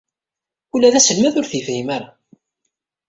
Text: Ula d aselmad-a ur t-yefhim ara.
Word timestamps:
Ula 0.73 0.93
d 0.93 0.95
aselmad-a 0.99 1.39
ur 1.39 1.47
t-yefhim 1.51 1.87
ara. 1.95 2.09